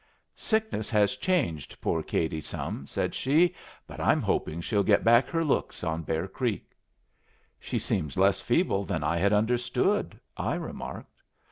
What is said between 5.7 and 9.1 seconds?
on Bear Creek." "She seems less feeble than